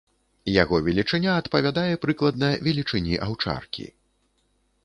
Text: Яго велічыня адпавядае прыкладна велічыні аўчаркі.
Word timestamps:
Яго 0.53 0.77
велічыня 0.87 1.35
адпавядае 1.41 1.93
прыкладна 2.05 2.49
велічыні 2.69 3.15
аўчаркі. 3.27 3.85